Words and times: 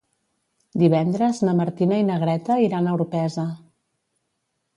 Divendres 0.83 1.41
na 1.47 1.53
Martina 1.59 1.99
i 2.05 2.07
na 2.07 2.15
Greta 2.25 2.57
iran 2.65 2.89
a 2.93 2.97
Orpesa. 3.01 3.45